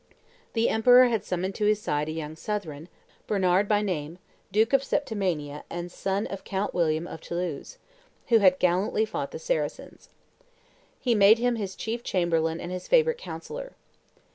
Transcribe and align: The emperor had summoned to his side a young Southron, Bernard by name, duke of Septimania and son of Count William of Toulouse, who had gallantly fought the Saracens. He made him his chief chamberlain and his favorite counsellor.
The 0.53 0.67
emperor 0.67 1.09
had 1.09 1.23
summoned 1.23 1.53
to 1.53 1.65
his 1.67 1.79
side 1.79 2.09
a 2.09 2.11
young 2.11 2.35
Southron, 2.35 2.89
Bernard 3.27 3.67
by 3.67 3.83
name, 3.83 4.17
duke 4.51 4.73
of 4.73 4.81
Septimania 4.83 5.63
and 5.69 5.91
son 5.91 6.25
of 6.25 6.43
Count 6.43 6.73
William 6.73 7.05
of 7.05 7.21
Toulouse, 7.21 7.77
who 8.29 8.39
had 8.39 8.57
gallantly 8.57 9.05
fought 9.05 9.29
the 9.29 9.37
Saracens. 9.37 10.09
He 10.99 11.13
made 11.13 11.37
him 11.37 11.55
his 11.55 11.75
chief 11.75 12.01
chamberlain 12.01 12.59
and 12.59 12.71
his 12.71 12.87
favorite 12.87 13.19
counsellor. 13.19 13.73